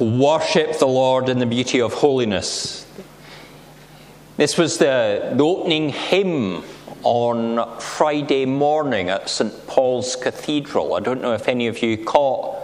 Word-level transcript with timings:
Worship 0.00 0.78
the 0.78 0.86
Lord 0.86 1.28
in 1.28 1.38
the 1.38 1.46
beauty 1.46 1.80
of 1.80 1.94
holiness. 1.94 2.86
This 4.36 4.58
was 4.58 4.76
the, 4.76 5.32
the 5.34 5.42
opening 5.42 5.88
hymn 5.88 6.62
on 7.02 7.80
Friday 7.80 8.44
morning 8.44 9.08
at 9.08 9.30
St. 9.30 9.66
Paul's 9.66 10.14
Cathedral. 10.16 10.94
I 10.94 11.00
don't 11.00 11.22
know 11.22 11.32
if 11.32 11.48
any 11.48 11.66
of 11.68 11.82
you 11.82 11.96
caught 11.96 12.56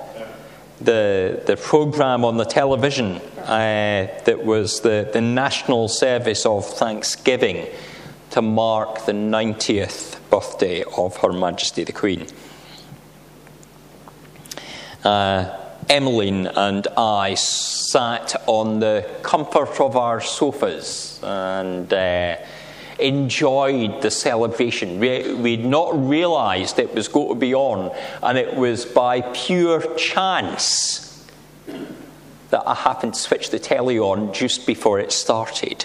the, 0.80 1.42
the 1.46 1.56
programme 1.56 2.24
on 2.24 2.36
the 2.36 2.44
television 2.44 3.16
uh, 3.38 4.08
that 4.24 4.44
was 4.44 4.80
the, 4.80 5.08
the 5.12 5.20
national 5.20 5.88
service 5.88 6.44
of 6.44 6.66
thanksgiving 6.66 7.66
to 8.30 8.42
mark 8.42 9.06
the 9.06 9.12
90th 9.12 10.18
birthday 10.28 10.82
of 10.96 11.16
Her 11.18 11.32
Majesty 11.32 11.84
the 11.84 11.92
Queen. 11.92 12.26
Uh, 15.04 15.58
Emmeline 15.92 16.46
and 16.46 16.88
I 16.96 17.34
sat 17.34 18.42
on 18.46 18.80
the 18.80 19.06
comfort 19.22 19.78
of 19.78 19.94
our 19.94 20.22
sofas 20.22 21.20
and 21.22 21.92
uh, 21.92 22.38
enjoyed 22.98 24.00
the 24.00 24.10
celebration. 24.10 24.98
We, 24.98 25.34
we'd 25.34 25.66
not 25.66 26.08
realised 26.08 26.78
it 26.78 26.94
was 26.94 27.08
going 27.08 27.28
to 27.28 27.34
be 27.34 27.54
on, 27.54 27.94
and 28.22 28.38
it 28.38 28.56
was 28.56 28.86
by 28.86 29.20
pure 29.20 29.82
chance 29.96 31.28
that 32.48 32.62
I 32.66 32.74
happened 32.74 33.12
to 33.12 33.20
switch 33.20 33.50
the 33.50 33.58
telly 33.58 33.98
on 33.98 34.32
just 34.32 34.66
before 34.66 34.98
it 34.98 35.12
started. 35.12 35.84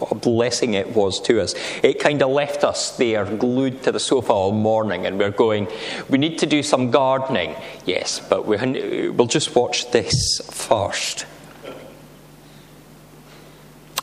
What 0.00 0.12
a 0.12 0.14
blessing 0.14 0.72
it 0.72 0.96
was 0.96 1.20
to 1.22 1.42
us. 1.42 1.54
It 1.82 2.00
kind 2.00 2.22
of 2.22 2.30
left 2.30 2.64
us 2.64 2.96
there 2.96 3.26
glued 3.26 3.82
to 3.82 3.92
the 3.92 4.00
sofa 4.00 4.32
all 4.32 4.52
morning, 4.52 5.04
and 5.04 5.18
we're 5.18 5.30
going, 5.30 5.68
we 6.08 6.16
need 6.16 6.38
to 6.38 6.46
do 6.46 6.62
some 6.62 6.90
gardening. 6.90 7.54
Yes, 7.84 8.18
but 8.18 8.46
we, 8.46 9.10
we'll 9.10 9.26
just 9.26 9.54
watch 9.54 9.90
this 9.90 10.40
first. 10.50 11.26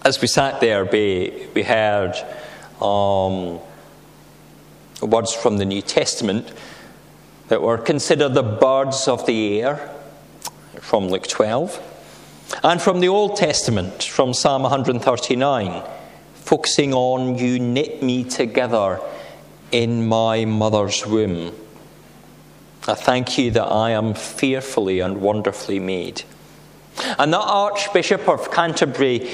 As 0.06 0.22
we 0.22 0.28
sat 0.28 0.62
there, 0.62 0.86
we, 0.86 1.48
we 1.56 1.64
heard 1.64 2.14
um, 2.80 3.59
words 5.02 5.34
from 5.34 5.58
the 5.58 5.66
New 5.66 5.82
Testament 5.82 6.54
that 7.48 7.64
were 7.64 7.80
considered 7.80 8.36
the 8.36 8.44
birds 8.44 9.08
of 9.08 9.26
the 9.26 9.64
air 9.64 9.92
from 10.80 11.08
Luke 11.08 11.26
12 11.28 11.82
and 12.64 12.81
from 12.81 13.00
the 13.02 13.09
Old 13.09 13.36
Testament, 13.36 14.03
from 14.03 14.34
Psalm 14.34 14.64
139, 14.64 15.84
focusing 16.34 16.94
on 16.94 17.38
You 17.38 17.59
knit 17.59 18.02
me 18.02 18.23
together 18.23 19.02
in 19.72 20.08
my 20.08 20.45
mother's 20.45 21.06
womb. 21.06 21.54
I 22.88 22.94
thank 22.94 23.38
you 23.38 23.52
that 23.52 23.66
I 23.66 23.92
am 23.92 24.14
fearfully 24.14 25.02
and 25.02 25.20
wonderfully 25.20 25.80
made. 25.80 26.23
And 27.20 27.34
the 27.34 27.39
Archbishop 27.39 28.30
of 28.30 28.50
Canterbury 28.50 29.30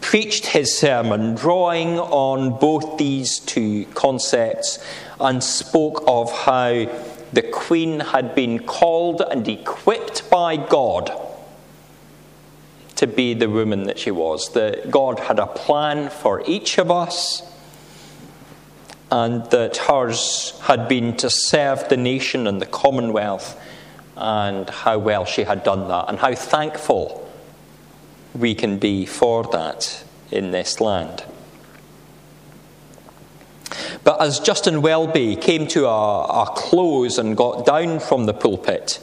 preached 0.00 0.46
his 0.46 0.76
sermon 0.76 1.34
drawing 1.34 1.98
on 1.98 2.58
both 2.58 2.96
these 2.96 3.38
two 3.38 3.84
concepts 3.94 4.78
and 5.20 5.44
spoke 5.44 6.02
of 6.06 6.32
how 6.32 6.86
the 7.32 7.42
Queen 7.42 8.00
had 8.00 8.34
been 8.34 8.60
called 8.60 9.20
and 9.20 9.46
equipped 9.46 10.30
by 10.30 10.56
God 10.56 11.12
to 12.96 13.06
be 13.06 13.34
the 13.34 13.48
woman 13.48 13.84
that 13.84 13.98
she 13.98 14.10
was. 14.10 14.52
That 14.52 14.90
God 14.90 15.20
had 15.20 15.38
a 15.38 15.46
plan 15.46 16.10
for 16.10 16.42
each 16.46 16.78
of 16.78 16.90
us, 16.90 17.42
and 19.10 19.48
that 19.50 19.76
hers 19.76 20.58
had 20.62 20.88
been 20.88 21.16
to 21.18 21.30
serve 21.30 21.88
the 21.88 21.96
nation 21.96 22.46
and 22.46 22.60
the 22.60 22.66
Commonwealth, 22.66 23.60
and 24.16 24.68
how 24.68 24.98
well 24.98 25.24
she 25.24 25.44
had 25.44 25.62
done 25.62 25.88
that, 25.88 26.06
and 26.08 26.18
how 26.18 26.34
thankful 26.34 27.30
we 28.34 28.54
can 28.54 28.78
be 28.78 29.06
for 29.06 29.44
that 29.44 30.04
in 30.30 30.50
this 30.50 30.80
land. 30.80 31.24
But 34.04 34.20
as 34.20 34.40
Justin 34.40 34.82
Welby 34.82 35.36
came 35.36 35.66
to 35.68 35.86
a, 35.86 36.24
a 36.24 36.46
close 36.54 37.18
and 37.18 37.36
got 37.36 37.66
down 37.66 37.98
from 37.98 38.26
the 38.26 38.34
pulpit, 38.34 39.00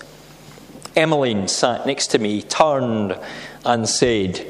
Emmeline 0.95 1.47
sat 1.47 1.85
next 1.85 2.07
to 2.07 2.19
me, 2.19 2.41
turned 2.41 3.17
and 3.65 3.89
said, 3.89 4.45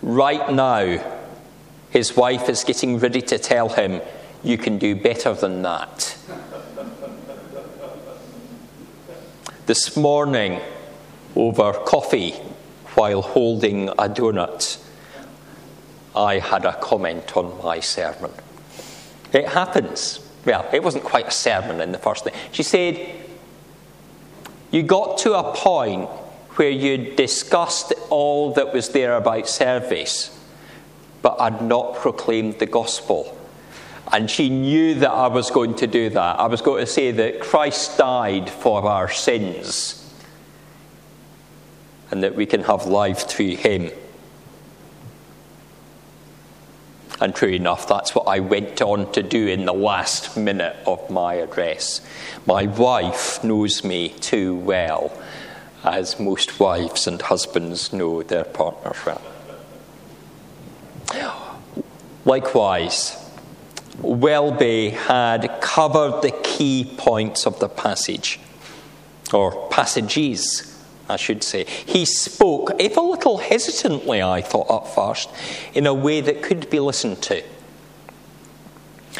Right 0.00 0.52
now, 0.52 1.04
his 1.90 2.16
wife 2.16 2.48
is 2.48 2.64
getting 2.64 2.98
ready 2.98 3.20
to 3.22 3.38
tell 3.38 3.68
him, 3.68 4.00
You 4.42 4.56
can 4.58 4.78
do 4.78 4.94
better 4.94 5.34
than 5.34 5.62
that. 5.62 6.16
this 9.68 9.98
morning, 9.98 10.60
over 11.36 11.74
coffee, 11.74 12.30
while 12.94 13.20
holding 13.20 13.90
a 13.90 14.08
donut, 14.08 14.82
I 16.16 16.38
had 16.38 16.64
a 16.64 16.72
comment 16.80 17.36
on 17.36 17.62
my 17.62 17.80
sermon. 17.80 18.32
It 19.32 19.46
happens. 19.46 20.20
Well, 20.46 20.66
it 20.72 20.82
wasn't 20.82 21.04
quite 21.04 21.28
a 21.28 21.30
sermon 21.30 21.82
in 21.82 21.92
the 21.92 21.98
first 21.98 22.24
thing. 22.24 22.32
She 22.50 22.62
said, 22.62 23.17
You 24.70 24.82
got 24.82 25.18
to 25.18 25.34
a 25.34 25.54
point 25.54 26.08
where 26.56 26.70
you'd 26.70 27.16
discussed 27.16 27.92
all 28.10 28.52
that 28.54 28.74
was 28.74 28.90
there 28.90 29.16
about 29.16 29.48
service, 29.48 30.36
but 31.22 31.38
had 31.40 31.62
not 31.62 31.96
proclaimed 31.96 32.58
the 32.58 32.66
gospel. 32.66 33.36
And 34.12 34.30
she 34.30 34.48
knew 34.48 34.94
that 34.96 35.10
I 35.10 35.28
was 35.28 35.50
going 35.50 35.74
to 35.76 35.86
do 35.86 36.10
that. 36.10 36.40
I 36.40 36.46
was 36.46 36.62
going 36.62 36.84
to 36.84 36.90
say 36.90 37.10
that 37.12 37.40
Christ 37.40 37.98
died 37.98 38.48
for 38.50 38.84
our 38.86 39.10
sins 39.10 39.94
and 42.10 42.22
that 42.22 42.34
we 42.34 42.46
can 42.46 42.62
have 42.64 42.86
life 42.86 43.28
through 43.28 43.56
him. 43.56 43.90
And 47.20 47.34
true 47.34 47.48
enough, 47.48 47.88
that's 47.88 48.14
what 48.14 48.28
I 48.28 48.40
went 48.40 48.80
on 48.80 49.10
to 49.12 49.22
do 49.22 49.48
in 49.48 49.64
the 49.64 49.74
last 49.74 50.36
minute 50.36 50.76
of 50.86 51.10
my 51.10 51.34
address. 51.34 52.00
My 52.46 52.66
wife 52.66 53.42
knows 53.42 53.82
me 53.82 54.10
too 54.10 54.54
well 54.54 55.12
as 55.82 56.20
most 56.20 56.60
wives 56.60 57.06
and 57.06 57.20
husbands 57.20 57.92
know 57.92 58.22
their 58.22 58.44
partners 58.44 58.96
well. 59.04 59.20
Likewise, 62.24 63.16
Welby 64.00 64.90
had 64.90 65.60
covered 65.60 66.20
the 66.20 66.30
key 66.42 66.94
points 66.98 67.46
of 67.46 67.58
the 67.58 67.68
passage, 67.68 68.38
or 69.32 69.68
passages, 69.70 70.67
I 71.08 71.16
should 71.16 71.42
say. 71.42 71.64
He 71.64 72.04
spoke, 72.04 72.72
if 72.78 72.96
a 72.96 73.00
little 73.00 73.38
hesitantly, 73.38 74.22
I 74.22 74.42
thought 74.42 74.70
at 74.70 74.94
first, 74.94 75.30
in 75.74 75.86
a 75.86 75.94
way 75.94 76.20
that 76.20 76.42
could 76.42 76.68
be 76.70 76.80
listened 76.80 77.22
to. 77.22 77.42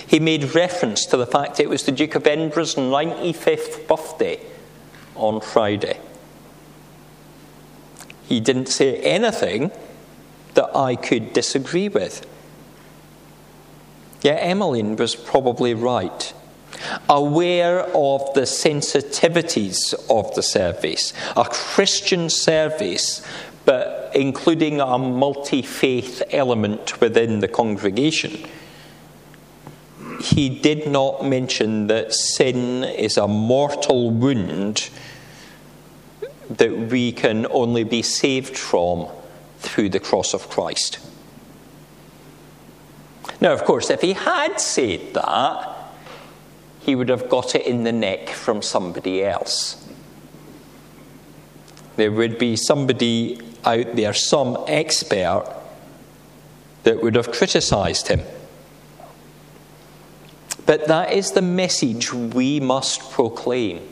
He 0.07 0.21
made 0.21 0.55
reference 0.55 1.07
to 1.07 1.17
the 1.17 1.27
fact 1.27 1.61
it 1.61 1.69
was 1.69 1.85
the 1.85 1.93
Duke 1.93 2.15
of 2.15 2.27
Edinburgh's 2.27 2.75
95th 2.75 3.89
birthday 3.89 4.41
on 5.17 5.41
Friday 5.41 5.99
he 8.29 8.41
didn't 8.41 8.69
say 8.69 8.99
anything 8.99 9.73
that 10.53 10.77
I 10.77 10.97
could 10.97 11.33
disagree 11.33 11.89
with. 11.89 12.27
Yeah, 14.21 14.33
Emmeline 14.33 14.97
was 14.97 15.17
probably 15.17 15.73
right. 15.73 16.35
Aware 17.09 17.81
of 17.95 18.35
the 18.35 18.43
sensitivities 18.43 19.95
of 20.11 20.35
the 20.35 20.43
service, 20.43 21.13
a 21.37 21.45
Christian 21.45 22.31
service, 22.31 23.27
but 23.65 24.11
including 24.15 24.81
a 24.81 24.99
multi 24.99 25.63
faith 25.63 26.23
element 26.31 27.01
within 27.01 27.41
the 27.41 27.49
congregation. 27.49 28.49
He 30.21 30.49
did 30.49 30.89
not 30.89 31.25
mention 31.25 31.87
that 31.89 32.15
sin 32.15 32.85
is 32.85 33.17
a 33.17 33.29
mortal 33.29 34.11
wound 34.11 34.91
that 36.51 36.77
we 36.91 37.13
can 37.13 37.47
only 37.51 37.85
be 37.85 38.03
saved 38.03 38.57
from 38.57 39.07
through 39.59 39.91
the 39.91 40.01
cross 40.01 40.35
of 40.35 40.49
Christ. 40.49 40.99
Now, 43.41 43.53
of 43.53 43.65
course, 43.65 43.91
if 43.91 44.01
he 44.01 44.15
had 44.15 44.61
said 44.61 45.15
that, 45.15 45.78
he 46.89 46.95
would 46.95 47.11
have 47.11 47.29
got 47.29 47.55
it 47.55 47.67
in 47.67 47.85
the 47.85 47.93
neck 47.93 48.31
from 48.31 48.63
somebody 48.63 49.23
else. 49.23 49.87
There 51.97 52.11
would 52.11 52.39
be 52.39 52.57
somebody 52.57 53.43
out 53.63 53.95
there, 53.95 54.15
some 54.15 54.65
expert, 54.67 55.55
that 56.85 57.03
would 57.03 57.15
have 57.15 57.31
criticised 57.31 58.09
him. 58.09 58.23
But 60.65 60.87
that 60.87 61.13
is 61.13 61.33
the 61.33 61.43
message 61.43 62.15
we 62.15 62.59
must 62.59 63.11
proclaim 63.11 63.87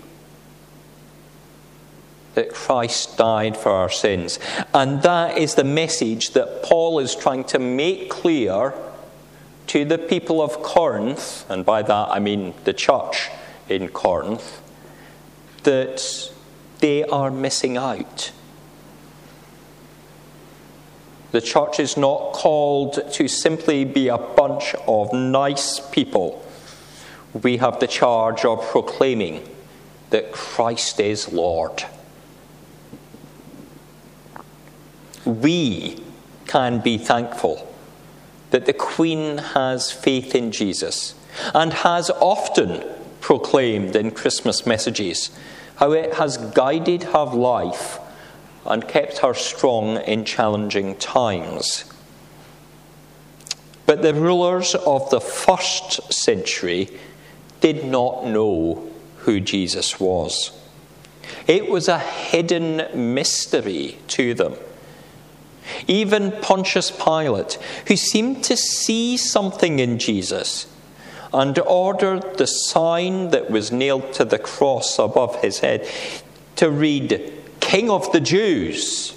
that 2.32 2.54
Christ 2.54 3.18
died 3.18 3.58
for 3.58 3.72
our 3.72 3.90
sins. 3.90 4.38
And 4.72 5.02
that 5.02 5.36
is 5.36 5.54
the 5.54 5.64
message 5.64 6.30
that 6.30 6.62
Paul 6.62 7.00
is 7.00 7.14
trying 7.14 7.44
to 7.44 7.58
make 7.58 8.08
clear 8.08 8.72
to 9.68 9.84
the 9.84 9.98
people 9.98 10.40
of 10.40 10.62
Corinth, 10.62 11.48
and 11.50 11.64
by 11.64 11.82
that 11.82 12.08
I 12.10 12.18
mean 12.18 12.54
the 12.64 12.72
church 12.72 13.30
in 13.68 13.88
Corinth, 13.88 14.62
that 15.64 16.30
they 16.78 17.04
are 17.04 17.30
missing 17.30 17.76
out. 17.76 18.32
The 21.32 21.40
church 21.40 21.80
is 21.80 21.96
not 21.96 22.32
called 22.32 23.12
to 23.12 23.28
simply 23.28 23.84
be 23.84 24.08
a 24.08 24.18
bunch 24.18 24.74
of 24.86 25.12
nice 25.12 25.80
people. 25.90 26.44
We 27.42 27.56
have 27.58 27.80
the 27.80 27.86
charge 27.86 28.44
of 28.44 28.62
proclaiming 28.68 29.46
that 30.10 30.32
Christ 30.32 31.00
is 31.00 31.32
Lord. 31.32 31.84
We 35.24 36.00
can 36.46 36.78
be 36.80 36.96
thankful 36.96 37.75
that 38.56 38.64
the 38.64 38.72
Queen 38.72 39.36
has 39.36 39.92
faith 39.92 40.34
in 40.34 40.50
Jesus 40.50 41.14
and 41.52 41.74
has 41.74 42.08
often 42.08 42.82
proclaimed 43.20 43.94
in 43.94 44.10
Christmas 44.10 44.64
messages 44.64 45.28
how 45.74 45.92
it 45.92 46.14
has 46.14 46.38
guided 46.38 47.02
her 47.02 47.26
life 47.26 47.98
and 48.64 48.88
kept 48.88 49.18
her 49.18 49.34
strong 49.34 49.98
in 49.98 50.24
challenging 50.24 50.96
times. 50.96 51.84
But 53.84 54.00
the 54.00 54.14
rulers 54.14 54.74
of 54.74 55.10
the 55.10 55.20
first 55.20 56.10
century 56.10 56.88
did 57.60 57.84
not 57.84 58.26
know 58.26 58.90
who 59.18 59.38
Jesus 59.38 60.00
was. 60.00 60.58
It 61.46 61.68
was 61.68 61.88
a 61.88 61.98
hidden 61.98 63.12
mystery 63.12 63.98
to 64.08 64.32
them. 64.32 64.54
Even 65.86 66.32
Pontius 66.42 66.90
Pilate, 66.90 67.58
who 67.86 67.96
seemed 67.96 68.44
to 68.44 68.56
see 68.56 69.16
something 69.16 69.78
in 69.78 69.98
Jesus 69.98 70.66
and 71.32 71.58
ordered 71.58 72.38
the 72.38 72.46
sign 72.46 73.30
that 73.30 73.50
was 73.50 73.72
nailed 73.72 74.12
to 74.14 74.24
the 74.24 74.38
cross 74.38 74.98
above 74.98 75.42
his 75.42 75.60
head 75.60 75.86
to 76.56 76.70
read, 76.70 77.32
King 77.60 77.90
of 77.90 78.10
the 78.12 78.20
Jews. 78.20 79.14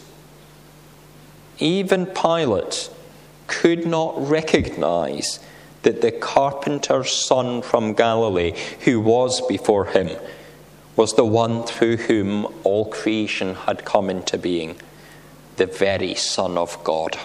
Even 1.60 2.06
Pilate 2.06 2.90
could 3.48 3.86
not 3.86 4.14
recognize 4.18 5.40
that 5.84 6.02
the 6.02 6.12
carpenter's 6.12 7.12
son 7.12 7.62
from 7.62 7.94
Galilee, 7.94 8.54
who 8.82 9.00
was 9.00 9.42
before 9.48 9.86
him, 9.86 10.10
was 10.96 11.14
the 11.14 11.26
one 11.26 11.64
through 11.64 11.98
whom 11.98 12.46
all 12.64 12.86
creation 12.86 13.56
had 13.56 13.86
come 13.86 14.10
into 14.10 14.38
being, 14.38 14.76
the 15.60 15.68
very 15.68 16.16
Son 16.16 16.58
of 16.58 16.84
God. 16.84 17.18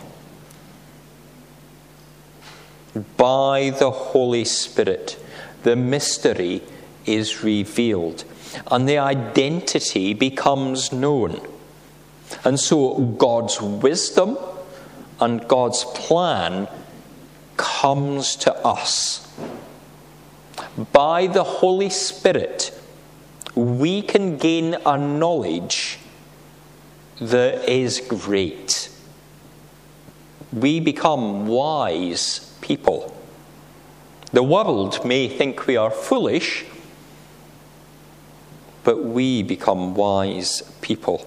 By 3.16 3.70
the 3.70 3.90
Holy 3.90 4.44
Spirit, 4.44 5.16
the 5.62 5.76
mystery 5.76 6.62
is 7.06 7.42
revealed 7.42 8.25
and 8.70 8.88
the 8.88 8.98
identity 8.98 10.14
becomes 10.14 10.92
known. 10.92 11.40
And 12.44 12.58
so 12.58 12.98
God's 13.19 13.60
wisdom 13.60 14.37
and 15.20 15.46
God's 15.46 15.84
plan 15.84 16.69
comes 17.56 18.37
to 18.37 18.54
us. 18.66 19.32
By 20.92 21.28
the 21.28 21.44
Holy 21.44 21.90
Spirit, 21.90 22.76
we 23.54 24.02
can 24.02 24.38
gain 24.38 24.76
a 24.84 24.98
knowledge 24.98 25.98
that 27.29 27.69
is 27.69 28.00
great. 28.00 28.91
We 30.53 30.81
become 30.81 31.47
wise 31.47 32.56
people. 32.61 33.17
The 34.32 34.43
world 34.43 35.05
may 35.05 35.29
think 35.29 35.67
we 35.67 35.76
are 35.76 35.91
foolish, 35.91 36.65
but 38.82 39.05
we 39.05 39.43
become 39.43 39.94
wise 39.94 40.62
people 40.81 41.26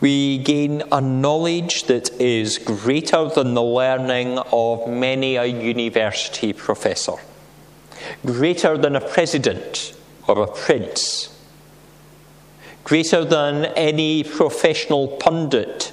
we 0.00 0.38
gain 0.38 0.82
a 0.90 1.00
knowledge 1.00 1.84
that 1.84 2.10
is 2.20 2.58
greater 2.58 3.28
than 3.28 3.54
the 3.54 3.62
learning 3.62 4.38
of 4.50 4.88
many 4.88 5.36
a 5.36 5.44
university 5.44 6.52
professor, 6.52 7.16
greater 8.24 8.78
than 8.78 8.96
a 8.96 9.00
president 9.00 9.94
or 10.26 10.42
a 10.42 10.46
prince, 10.46 11.28
greater 12.90 13.24
than 13.24 13.66
any 13.76 14.24
professional 14.24 15.06
pundit 15.06 15.92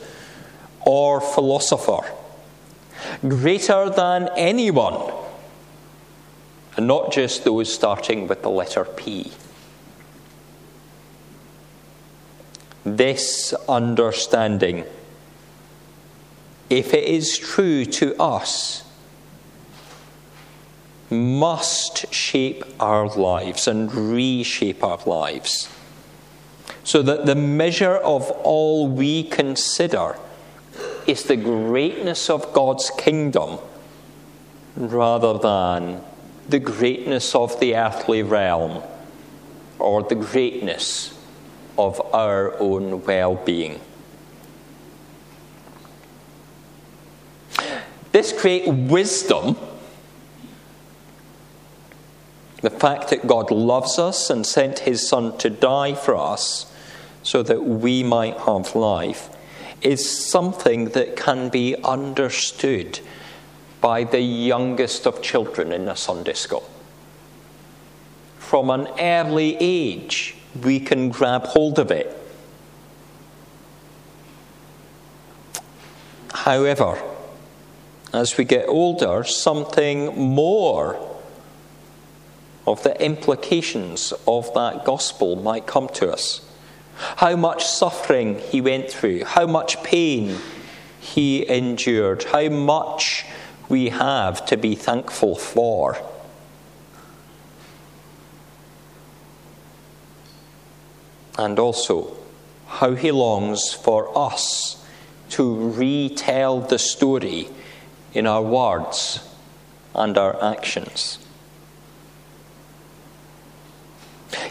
or 0.84 1.22
philosopher, 1.22 2.02
greater 3.22 3.88
than 3.88 4.28
anyone, 4.36 5.14
and 6.76 6.88
not 6.88 7.12
just 7.12 7.44
those 7.44 7.72
starting 7.72 8.28
with 8.28 8.42
the 8.42 8.50
letter 8.50 8.84
P. 8.84 9.32
this 12.84 13.54
understanding, 13.70 14.84
if 16.68 16.96
it 16.96 17.04
is 17.04 17.38
true 17.38 17.86
to 17.86 18.20
us, 18.20 18.84
must 21.12 22.12
shape 22.12 22.64
our 22.80 23.08
lives 23.08 23.68
and 23.68 23.94
reshape 23.94 24.84
our 24.84 25.00
lives. 25.06 25.70
So 26.88 27.02
that 27.02 27.26
the 27.26 27.36
measure 27.36 27.98
of 27.98 28.32
all 28.46 28.88
we 28.88 29.24
consider 29.24 30.16
is 31.06 31.24
the 31.24 31.36
greatness 31.36 32.30
of 32.30 32.54
God's 32.54 32.92
kingdom 32.92 33.60
rather 34.78 35.38
than 35.38 36.02
the 36.48 36.60
greatness 36.60 37.36
of 37.36 37.60
the 37.60 37.76
earthly 37.76 38.24
realm 38.24 38.84
or 39.80 40.02
the 40.04 40.16
greatness 40.16 41.14
of 41.78 42.00
our 42.16 42.58
own 42.58 43.04
well 43.04 43.36
being. 43.36 43.82
This 48.14 48.32
great 48.32 48.66
wisdom, 48.66 49.58
the 52.62 52.70
fact 52.70 53.10
that 53.10 53.28
God 53.28 53.52
loves 53.52 54.00
us 54.00 54.30
and 54.30 54.46
sent 54.46 54.80
his 54.80 55.06
Son 55.06 55.38
to 55.40 55.50
die 55.50 55.94
for 55.94 56.16
us 56.16 56.72
so 57.28 57.44
that 57.44 57.62
we 57.62 58.04
might 58.04 58.38
have 58.38 58.74
life, 58.74 59.30
is 59.82 60.10
something 60.30 60.86
that 60.92 61.18
can 61.18 61.50
be 61.50 61.76
understood 61.84 63.02
by 63.82 64.06
the 64.06 64.22
youngest 64.22 65.06
of 65.06 65.22
children 65.22 65.74
in 65.74 65.90
a 65.90 65.96
Sunday 65.98 66.32
school. 66.32 66.64
From 68.38 68.70
an 68.70 68.88
early 68.98 69.58
age, 69.60 70.38
we 70.64 70.80
can 70.80 71.10
grab 71.10 71.44
hold 71.44 71.80
of 71.80 71.92
it. 71.92 72.18
However, 76.34 76.98
as 78.14 78.38
we 78.38 78.46
get 78.46 78.70
older, 78.70 79.26
something 79.26 80.18
more 80.18 80.96
of 82.66 82.84
the 82.84 83.04
implications 83.04 84.14
of 84.26 84.54
that 84.54 84.86
gospel 84.86 85.36
might 85.36 85.68
come 85.68 85.90
to 85.90 86.10
us. 86.10 86.47
How 87.18 87.36
much 87.36 87.66
suffering 87.66 88.40
he 88.40 88.62
went 88.62 88.90
through, 88.90 89.26
how 89.26 89.48
much 89.48 89.82
pain 89.84 90.38
he 91.00 91.48
endured, 91.48 92.24
how 92.24 92.50
much 92.50 93.26
we 93.70 93.90
have 93.90 94.46
to 94.48 94.58
be 94.58 94.76
thankful 94.76 95.36
for. 95.36 95.98
and 101.38 101.60
also 101.60 102.18
how 102.68 102.96
he 102.96 103.12
longs 103.12 103.72
for 103.72 104.16
us 104.18 104.84
to 105.30 105.70
retell 105.72 106.62
the 106.62 106.80
story 106.80 107.48
in 108.14 108.26
our 108.26 108.42
words 108.42 109.20
and 109.94 110.18
our 110.18 110.42
actions. 110.44 111.20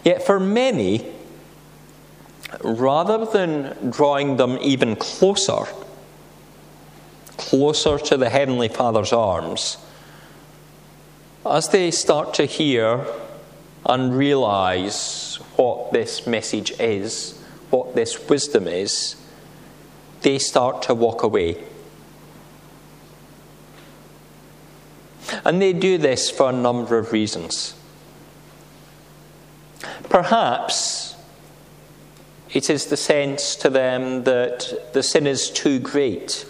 Yet, 0.05 0.23
for 0.23 0.39
many, 0.39 1.13
rather 2.63 3.25
than 3.25 3.91
drawing 3.91 4.37
them 4.37 4.59
even 4.61 4.97
closer, 4.97 5.65
closer 7.37 7.99
to 7.99 8.17
the 8.17 8.31
Heavenly 8.31 8.69
Father's 8.69 9.13
arms, 9.13 9.79
as 11.45 11.69
they 11.69 11.91
start 11.91 12.35
to 12.35 12.45
hear 12.45 13.07
and 13.85 14.17
realize 14.17 15.37
what 15.57 15.93
this 15.93 16.27
message 16.27 16.73
is, 16.81 17.41
what 17.71 17.95
this 17.95 18.29
wisdom 18.29 18.67
is, 18.67 19.17
they 20.23 20.39
start 20.39 20.83
to 20.83 20.95
walk 20.95 21.23
away. 21.23 21.63
And 25.45 25.61
they 25.63 25.73
do 25.73 25.99
this 25.99 26.31
for 26.31 26.51
a 26.51 26.53
number 26.53 26.99
of 26.99 27.13
reasons. 27.13 27.75
Perhaps 30.09 31.06
it 32.57 32.71
is 32.71 32.87
the 32.87 32.97
sense 32.97 33.55
to 33.55 33.69
them 33.69 34.25
that 34.25 34.95
the 34.95 35.03
sin 35.03 35.27
is 35.27 35.51
too 35.51 35.79
great, 35.79 36.47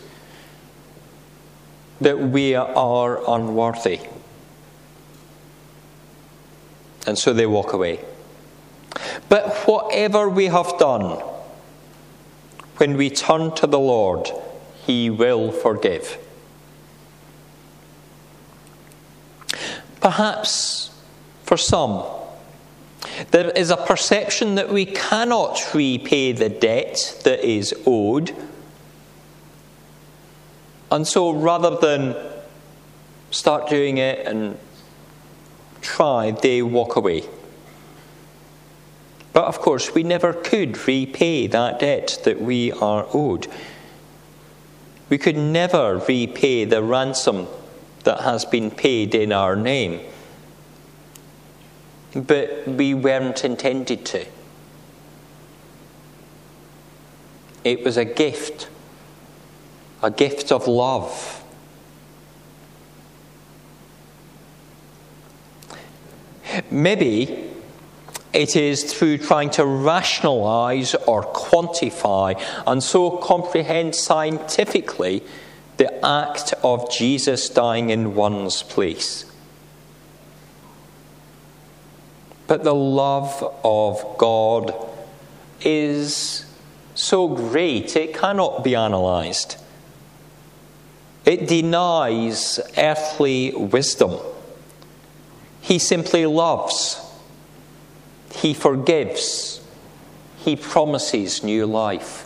that 2.00 2.16
we 2.16 2.54
are 2.54 3.28
unworthy. 3.28 3.98
And 7.08 7.18
so 7.18 7.32
they 7.32 7.44
walk 7.44 7.72
away. 7.72 8.04
But 9.28 9.52
whatever 9.66 10.28
we 10.28 10.44
have 10.44 10.78
done, 10.78 11.20
when 12.76 12.96
we 12.96 13.10
turn 13.10 13.52
to 13.56 13.66
the 13.66 13.80
Lord, 13.80 14.30
he 14.84 15.10
will 15.10 15.50
forgive. 15.50 16.18
Perhaps 20.00 20.96
for 21.42 21.56
some, 21.56 22.04
there 23.30 23.50
is 23.50 23.70
a 23.70 23.76
perception 23.76 24.56
that 24.56 24.68
we 24.68 24.84
cannot 24.84 25.74
repay 25.74 26.32
the 26.32 26.48
debt 26.48 27.20
that 27.24 27.44
is 27.44 27.74
owed. 27.86 28.34
And 30.90 31.06
so 31.06 31.30
rather 31.30 31.76
than 31.76 32.16
start 33.30 33.68
doing 33.68 33.98
it 33.98 34.26
and 34.26 34.58
try, 35.80 36.30
they 36.30 36.62
walk 36.62 36.96
away. 36.96 37.24
But 39.32 39.44
of 39.44 39.58
course, 39.60 39.94
we 39.94 40.02
never 40.02 40.32
could 40.32 40.86
repay 40.86 41.46
that 41.48 41.80
debt 41.80 42.20
that 42.24 42.40
we 42.40 42.72
are 42.72 43.06
owed. 43.12 43.48
We 45.08 45.18
could 45.18 45.36
never 45.36 45.98
repay 46.08 46.64
the 46.64 46.82
ransom 46.82 47.46
that 48.04 48.20
has 48.20 48.44
been 48.44 48.70
paid 48.70 49.14
in 49.14 49.32
our 49.32 49.54
name. 49.54 50.00
But 52.16 52.66
we 52.66 52.94
weren't 52.94 53.44
intended 53.44 54.06
to. 54.06 54.26
It 57.62 57.84
was 57.84 57.98
a 57.98 58.04
gift, 58.04 58.68
a 60.02 60.10
gift 60.10 60.50
of 60.50 60.66
love. 60.66 61.44
Maybe 66.70 67.50
it 68.32 68.56
is 68.56 68.94
through 68.94 69.18
trying 69.18 69.50
to 69.50 69.66
rationalize 69.66 70.94
or 70.94 71.22
quantify 71.22 72.40
and 72.66 72.82
so 72.82 73.10
comprehend 73.18 73.94
scientifically 73.94 75.22
the 75.76 76.04
act 76.04 76.54
of 76.62 76.90
Jesus 76.90 77.48
dying 77.50 77.90
in 77.90 78.14
one's 78.14 78.62
place. 78.62 79.24
But 82.46 82.64
the 82.64 82.74
love 82.74 83.42
of 83.64 84.18
God 84.18 84.74
is 85.60 86.44
so 86.94 87.28
great 87.28 87.96
it 87.96 88.14
cannot 88.14 88.62
be 88.62 88.74
analysed. 88.74 89.58
It 91.24 91.48
denies 91.48 92.60
earthly 92.78 93.52
wisdom. 93.52 94.18
He 95.60 95.78
simply 95.80 96.24
loves. 96.26 97.00
He 98.32 98.54
forgives. 98.54 99.60
He 100.38 100.54
promises 100.54 101.42
new 101.42 101.66
life. 101.66 102.25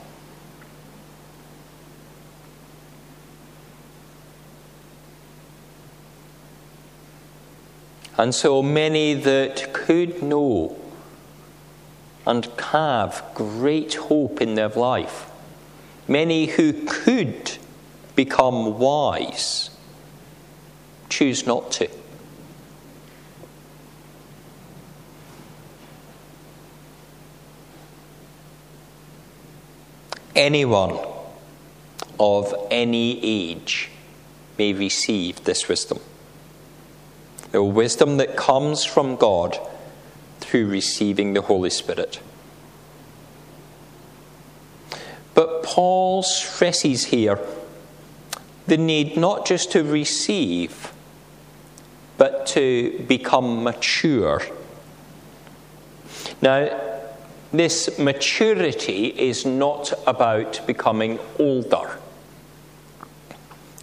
And 8.21 8.35
so 8.35 8.63
many 8.63 9.15
that 9.15 9.73
could 9.73 10.23
know 10.23 10.77
and 12.27 12.45
have 12.73 13.25
great 13.35 13.95
hope 13.95 14.43
in 14.43 14.57
their 14.57 14.69
life, 14.69 15.31
many 16.07 16.47
who 16.47 16.85
could 16.87 17.57
become 18.15 18.79
wise, 18.79 19.71
choose 21.09 21.47
not 21.47 21.73
to. 21.73 21.89
anyone 30.41 30.99
of 32.19 32.55
any 32.71 33.23
age 33.23 33.91
may 34.59 34.73
receive 34.73 35.45
this 35.45 35.69
wisdom. 35.69 35.99
The 37.53 37.63
wisdom 37.63 38.17
that 38.19 38.37
comes 38.37 38.85
from 38.85 39.17
God 39.17 39.59
through 40.41 40.69
receiving 40.69 41.35
the 41.35 41.43
Holy 41.43 41.71
Spirit. 41.71 42.21
But 45.35 45.63
Paul 45.63 46.23
stresses 46.23 47.07
here 47.07 47.39
the 48.67 48.77
need 48.77 49.17
not 49.17 49.47
just 49.47 49.73
to 49.73 49.83
receive, 49.83 50.93
but 52.17 52.47
to 52.47 53.05
become 53.09 53.65
mature. 53.65 54.43
Now, 56.41 56.69
this 57.53 57.99
maturity 57.99 59.07
is 59.07 59.45
not 59.45 59.93
about 60.07 60.65
becoming 60.67 61.19
older. 61.39 61.99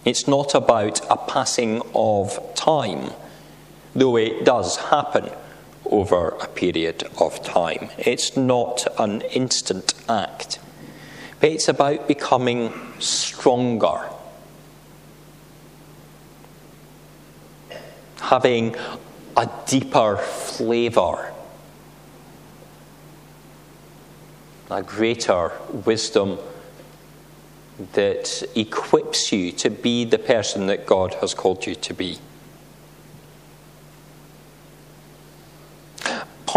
It's 0.04 0.26
not 0.26 0.54
about 0.54 1.00
a 1.10 1.18
passing 1.18 1.82
of 1.94 2.54
time, 2.54 3.10
though 3.94 4.16
it 4.16 4.44
does 4.44 4.76
happen 4.76 5.30
over 5.86 6.28
a 6.40 6.46
period 6.48 7.04
of 7.20 7.42
time. 7.42 7.90
It's 7.98 8.36
not 8.36 8.86
an 8.98 9.22
instant 9.22 9.94
act, 10.08 10.58
but 11.40 11.50
it's 11.50 11.68
about 11.68 12.06
becoming 12.06 12.72
stronger, 12.98 14.08
having 18.20 18.76
a 19.36 19.48
deeper 19.66 20.16
flavour 20.16 21.32
a 24.70 24.82
greater 24.82 25.52
wisdom 25.86 26.38
that 27.92 28.42
equips 28.54 29.32
you 29.32 29.52
to 29.52 29.70
be 29.70 30.04
the 30.04 30.18
person 30.18 30.66
that 30.66 30.84
God 30.84 31.14
has 31.14 31.32
called 31.32 31.66
you 31.66 31.74
to 31.76 31.94
be. 31.94 32.18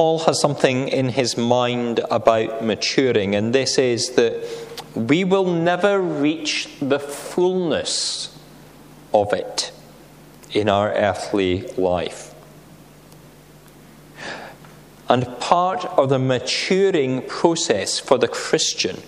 Paul 0.01 0.17
has 0.17 0.41
something 0.41 0.87
in 0.87 1.09
his 1.09 1.37
mind 1.37 1.99
about 2.09 2.63
maturing, 2.63 3.35
and 3.35 3.53
this 3.53 3.77
is 3.77 4.15
that 4.15 4.33
we 4.95 5.23
will 5.23 5.45
never 5.45 6.01
reach 6.01 6.67
the 6.79 6.97
fullness 6.97 8.35
of 9.13 9.31
it 9.31 9.71
in 10.53 10.69
our 10.69 10.91
earthly 10.91 11.67
life. 11.77 12.33
And 15.07 15.39
part 15.39 15.85
of 15.85 16.09
the 16.09 16.17
maturing 16.17 17.21
process 17.27 17.99
for 17.99 18.17
the 18.17 18.27
Christian 18.27 19.03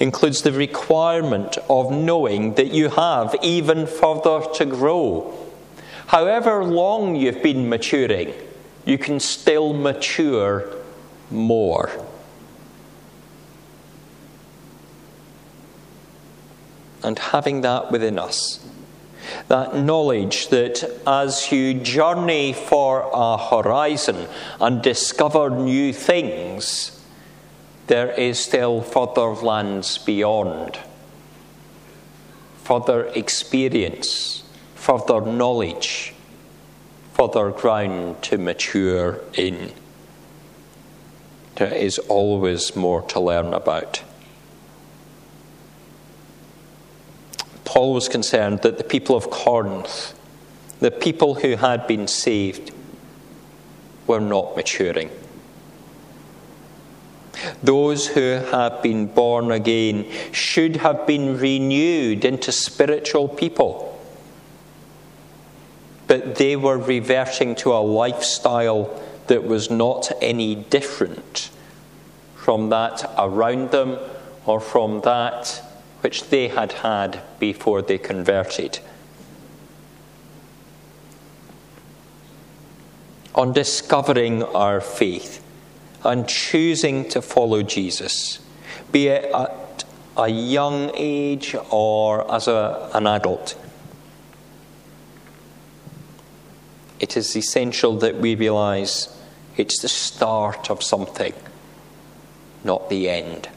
includes 0.00 0.40
the 0.40 0.52
requirement 0.52 1.58
of 1.68 1.92
knowing 1.92 2.54
that 2.54 2.72
you 2.72 2.88
have 2.88 3.36
even 3.42 3.86
further 3.86 4.40
to 4.54 4.64
grow. 4.64 5.36
However 6.06 6.64
long 6.64 7.14
you've 7.14 7.42
been 7.42 7.68
maturing, 7.68 8.32
you 8.88 8.96
can 8.96 9.20
still 9.20 9.74
mature 9.74 10.64
more. 11.30 11.90
And 17.04 17.18
having 17.18 17.60
that 17.60 17.92
within 17.92 18.18
us 18.18 18.66
that 19.48 19.76
knowledge 19.76 20.48
that 20.48 20.90
as 21.06 21.52
you 21.52 21.74
journey 21.74 22.54
for 22.54 23.10
a 23.12 23.36
horizon 23.36 24.26
and 24.58 24.80
discover 24.80 25.50
new 25.50 25.92
things, 25.92 26.98
there 27.88 28.10
is 28.12 28.38
still 28.38 28.80
further 28.80 29.34
lands 29.34 29.98
beyond, 29.98 30.78
further 32.64 33.04
experience, 33.08 34.44
further 34.74 35.20
knowledge, 35.20 36.14
further 37.18 37.50
ground 37.50 38.22
to 38.22 38.38
mature 38.38 39.20
in. 39.34 39.72
There 41.56 41.74
is 41.74 41.98
always 41.98 42.76
more 42.76 43.02
to 43.02 43.18
learn 43.18 43.52
about. 43.52 44.02
Paul 47.64 47.92
was 47.92 48.08
concerned 48.08 48.62
that 48.62 48.78
the 48.78 48.84
people 48.84 49.16
of 49.16 49.30
Corinth, 49.30 50.14
the 50.78 50.92
people 50.92 51.34
who 51.34 51.56
had 51.56 51.88
been 51.88 52.06
saved, 52.06 52.70
were 54.06 54.20
not 54.20 54.54
maturing. 54.54 55.10
Those 57.62 58.06
who 58.06 58.20
have 58.20 58.80
been 58.80 59.06
born 59.06 59.50
again 59.50 60.06
should 60.32 60.76
have 60.76 61.04
been 61.04 61.36
renewed 61.36 62.24
into 62.24 62.52
spiritual 62.52 63.26
people. 63.26 63.87
But 66.08 66.34
they 66.34 66.56
were 66.56 66.78
reverting 66.78 67.54
to 67.56 67.72
a 67.72 67.78
lifestyle 67.78 69.00
that 69.28 69.44
was 69.44 69.70
not 69.70 70.10
any 70.20 70.56
different 70.56 71.50
from 72.34 72.70
that 72.70 73.04
around 73.18 73.70
them 73.70 73.98
or 74.46 74.58
from 74.58 75.02
that 75.02 75.62
which 76.00 76.30
they 76.30 76.48
had 76.48 76.72
had 76.72 77.20
before 77.38 77.82
they 77.82 77.98
converted. 77.98 78.78
On 83.34 83.52
discovering 83.52 84.42
our 84.42 84.80
faith 84.80 85.44
and 86.02 86.26
choosing 86.26 87.06
to 87.10 87.20
follow 87.20 87.62
Jesus, 87.62 88.38
be 88.90 89.08
it 89.08 89.30
at 89.34 89.84
a 90.16 90.28
young 90.28 90.90
age 90.94 91.54
or 91.70 92.32
as 92.32 92.48
a, 92.48 92.90
an 92.94 93.06
adult. 93.06 93.56
It 97.00 97.16
is 97.16 97.36
essential 97.36 97.96
that 97.98 98.16
we 98.16 98.34
realize 98.34 99.16
it's 99.56 99.80
the 99.80 99.88
start 99.88 100.70
of 100.70 100.82
something, 100.82 101.34
not 102.64 102.90
the 102.90 103.08
end. 103.08 103.48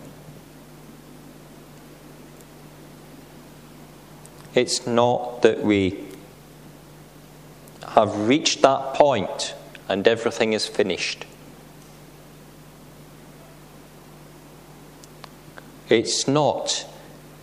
It's 4.53 4.85
not 4.85 5.41
that 5.43 5.63
we 5.63 6.03
have 7.87 8.27
reached 8.27 8.61
that 8.61 8.93
point 8.93 9.55
and 9.87 10.07
everything 10.07 10.53
is 10.53 10.67
finished. 10.67 11.25
It's 15.89 16.27
not 16.27 16.85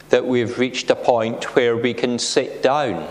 that 0.09 0.27
we've 0.27 0.59
reached 0.59 0.89
a 0.91 0.97
point 0.97 1.55
where 1.55 1.77
we 1.77 1.93
can 1.93 2.19
sit 2.19 2.63
down 2.63 3.07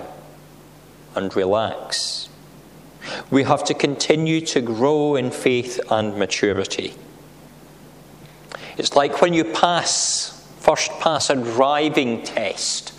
and 1.15 1.35
relax. 1.35 2.26
We 3.29 3.43
have 3.43 3.63
to 3.65 3.73
continue 3.73 4.41
to 4.47 4.61
grow 4.61 5.15
in 5.15 5.31
faith 5.31 5.79
and 5.89 6.17
maturity. 6.17 6.95
It's 8.77 8.95
like 8.95 9.21
when 9.21 9.33
you 9.33 9.43
pass, 9.43 10.47
first 10.59 10.91
pass 10.99 11.29
a 11.29 11.35
driving 11.35 12.23
test, 12.23 12.93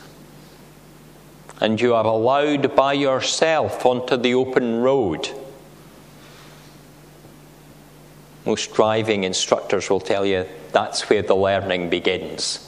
and 1.60 1.80
you 1.80 1.94
are 1.94 2.04
allowed 2.04 2.74
by 2.74 2.92
yourself 2.92 3.84
onto 3.86 4.16
the 4.16 4.34
open 4.34 4.80
road. 4.80 5.28
Most 8.44 8.74
driving 8.74 9.24
instructors 9.24 9.90
will 9.90 10.00
tell 10.00 10.24
you 10.24 10.46
that's 10.72 11.10
where 11.10 11.22
the 11.22 11.34
learning 11.34 11.90
begins. 11.90 12.64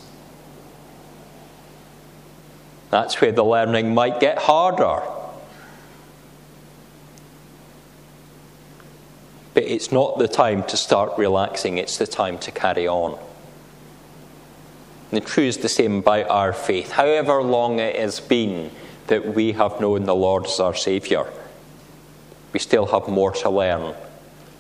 That's 2.91 3.21
where 3.21 3.33
the 3.33 3.45
learning 3.45 3.95
might 3.95 4.21
get 4.21 4.39
harder. 4.39 5.03
But 9.61 9.69
it's 9.69 9.93
not 9.93 10.19
the 10.19 10.26
time 10.26 10.62
to 10.69 10.76
start 10.79 11.19
relaxing, 11.19 11.76
it's 11.76 11.99
the 11.99 12.07
time 12.07 12.38
to 12.38 12.50
carry 12.50 12.88
on. 12.88 13.19
And 15.11 15.21
the 15.21 15.26
truth 15.26 15.49
is 15.49 15.59
the 15.59 15.69
same 15.69 16.00
by 16.00 16.25
our 16.25 16.55
faith. 16.55 16.93
However 16.93 17.43
long 17.43 17.79
it 17.79 17.95
has 17.97 18.21
been 18.21 18.71
that 19.09 19.35
we 19.35 19.52
have 19.52 19.79
known 19.79 20.05
the 20.05 20.14
Lord 20.14 20.47
as 20.47 20.61
our 20.61 20.75
Saviour, 20.75 21.31
we 22.55 22.59
still 22.59 22.87
have 22.87 23.07
more 23.07 23.33
to 23.33 23.50
learn, 23.50 23.95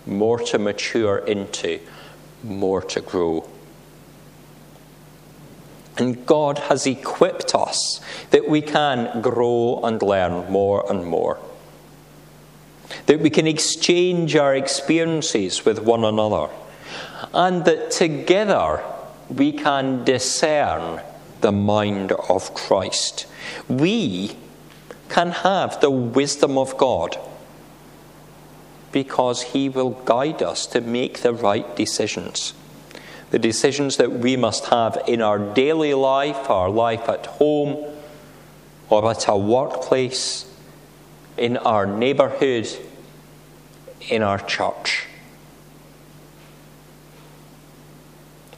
more 0.04 0.38
to 0.38 0.58
mature 0.58 1.16
into, 1.16 1.80
more 2.42 2.82
to 2.82 3.00
grow. 3.00 3.48
And 5.96 6.26
God 6.26 6.58
has 6.58 6.86
equipped 6.86 7.54
us 7.54 8.02
that 8.32 8.50
we 8.50 8.60
can 8.60 9.22
grow 9.22 9.80
and 9.82 10.02
learn 10.02 10.52
more 10.52 10.84
and 10.92 11.06
more. 11.06 11.40
That 13.06 13.20
we 13.20 13.30
can 13.30 13.46
exchange 13.46 14.36
our 14.36 14.54
experiences 14.54 15.64
with 15.64 15.78
one 15.80 16.04
another. 16.04 16.48
And 17.32 17.64
that 17.64 17.90
together 17.90 18.82
we 19.28 19.52
can 19.52 20.04
discern 20.04 21.02
the 21.40 21.52
mind 21.52 22.12
of 22.12 22.54
Christ. 22.54 23.26
We 23.68 24.36
can 25.08 25.30
have 25.30 25.80
the 25.80 25.90
wisdom 25.90 26.58
of 26.58 26.76
God 26.76 27.18
because 28.92 29.42
He 29.42 29.68
will 29.68 29.90
guide 29.90 30.42
us 30.42 30.66
to 30.68 30.80
make 30.80 31.20
the 31.20 31.32
right 31.32 31.76
decisions. 31.76 32.54
The 33.30 33.38
decisions 33.38 33.96
that 33.98 34.12
we 34.12 34.36
must 34.36 34.66
have 34.66 34.98
in 35.06 35.22
our 35.22 35.38
daily 35.38 35.94
life, 35.94 36.50
our 36.50 36.68
life 36.68 37.08
at 37.08 37.26
home, 37.26 37.86
or 38.88 39.08
at 39.08 39.28
our 39.28 39.38
workplace, 39.38 40.49
in 41.40 41.56
our 41.56 41.86
neighbourhood, 41.86 42.68
in 44.10 44.22
our 44.22 44.38
church. 44.38 45.06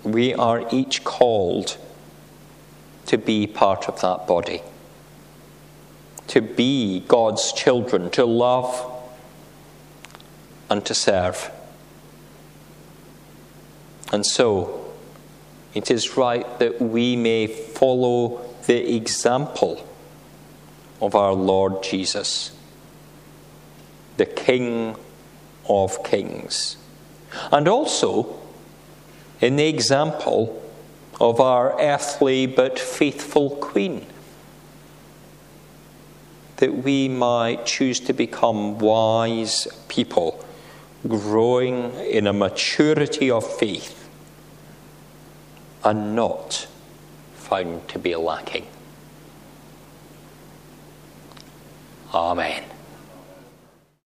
We 0.03 0.35
are 0.35 0.67
each 0.73 1.05
called 1.05 1.79
to 3.07 3.17
be 3.17 3.47
part 3.47 3.89
of 3.89 4.01
that 4.01 4.27
body, 4.27 4.63
to 6.27 6.41
be 6.41 7.05
God's 7.07 7.53
children, 7.53 8.11
to 8.11 8.25
love 8.25 8.91
and 10.69 10.85
to 10.85 10.93
serve. 10.93 11.53
And 14.13 14.27
so, 14.27 14.93
it 15.73 15.89
is 15.89 16.17
right 16.17 16.59
that 16.59 16.83
we 16.83 17.15
may 17.15 17.47
follow 17.47 18.45
the 18.67 18.97
example 18.97 19.87
of 21.01 21.15
our 21.15 21.33
Lord 21.33 21.85
Jesus, 21.85 22.51
the 24.23 24.27
King 24.27 24.95
of 25.69 26.05
Kings, 26.05 26.77
and 27.51 27.67
also 27.67 28.39
in 29.41 29.57
the 29.57 29.67
example 29.67 30.63
of 31.21 31.41
our 31.41 31.77
earthly 31.81 32.47
but 32.47 32.79
faithful 32.79 33.51
Queen, 33.57 34.07
that 36.59 36.73
we 36.73 37.09
might 37.09 37.67
choose 37.67 37.99
to 37.99 38.13
become 38.13 38.79
wise 38.79 39.67
people, 39.89 40.45
growing 41.09 41.93
in 41.95 42.29
a 42.29 42.33
maturity 42.33 43.29
of 43.29 43.45
faith, 43.59 44.09
and 45.83 46.15
not 46.15 46.69
found 47.35 47.89
to 47.89 47.99
be 47.99 48.15
lacking. 48.15 48.69
Amen. 52.15 52.72